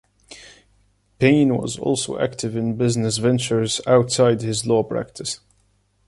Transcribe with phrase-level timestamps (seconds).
[1.19, 5.41] Payne was also active in business ventures outside his law practice.